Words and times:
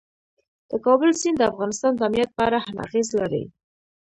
د 0.69 0.71
کابل 0.85 1.09
سیند 1.21 1.37
د 1.39 1.43
افغانستان 1.51 1.91
د 1.95 1.99
امنیت 2.07 2.29
په 2.33 2.41
اړه 2.47 2.59
هم 2.65 2.75
اغېز 2.85 3.07
لري. 3.19 3.43